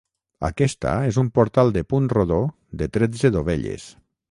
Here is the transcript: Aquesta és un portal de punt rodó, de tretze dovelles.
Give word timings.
Aquesta 0.47 0.93
és 1.09 1.19
un 1.23 1.29
portal 1.35 1.69
de 1.77 1.85
punt 1.93 2.09
rodó, 2.15 2.41
de 2.83 2.91
tretze 2.97 3.35
dovelles. 3.39 3.89